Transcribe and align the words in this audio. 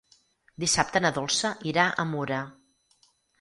Dissabte 0.63 1.01
na 1.05 1.11
Dolça 1.17 1.51
irà 1.73 1.85
a 1.89 2.07
Mura. 2.15 2.41